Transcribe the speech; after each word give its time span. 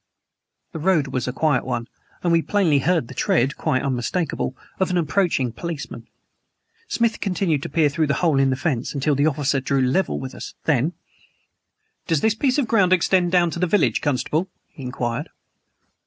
The 0.71 0.79
road 0.79 1.09
was 1.09 1.27
a 1.27 1.31
quiet 1.31 1.63
one, 1.63 1.87
and 2.23 2.31
we 2.31 2.41
plainly 2.41 2.79
heard 2.79 3.07
the 3.07 3.13
tread 3.13 3.55
quite 3.55 3.83
unmistakable 3.83 4.57
of 4.79 4.89
an 4.89 4.97
approaching 4.97 5.51
policeman. 5.51 6.07
Smith 6.87 7.19
continued 7.19 7.61
to 7.61 7.69
peer 7.69 7.87
through 7.87 8.07
the 8.07 8.15
hole 8.15 8.39
in 8.39 8.49
the 8.49 8.55
fence, 8.55 8.95
until 8.95 9.13
the 9.13 9.27
officer 9.27 9.59
drew 9.59 9.87
up 9.87 9.93
level 9.93 10.19
with 10.19 10.33
us. 10.33 10.55
Then: 10.65 10.93
"Does 12.07 12.21
this 12.21 12.33
piece 12.33 12.57
of 12.57 12.67
ground 12.67 12.93
extend 12.93 13.31
down 13.31 13.51
to 13.51 13.59
the 13.59 13.67
village, 13.67 14.01
constable?" 14.01 14.49
he 14.69 14.81
inquired. 14.81 15.29